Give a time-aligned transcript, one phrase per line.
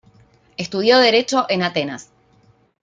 [0.57, 2.09] Estudió derecho en Atenas.